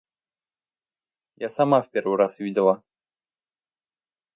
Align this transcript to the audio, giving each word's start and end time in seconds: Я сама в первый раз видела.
Я 1.35 1.47
сама 1.51 1.83
в 1.83 1.91
первый 1.91 2.17
раз 2.17 2.39
видела. 2.39 2.83